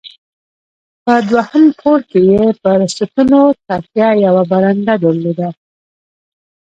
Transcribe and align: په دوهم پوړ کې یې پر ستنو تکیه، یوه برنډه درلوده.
په 1.03 1.13
دوهم 1.29 1.65
پوړ 1.79 1.99
کې 2.09 2.19
یې 2.31 2.45
پر 2.63 2.79
ستنو 2.95 3.43
تکیه، 3.67 4.09
یوه 4.25 4.43
برنډه 4.51 4.93
درلوده. 5.03 5.49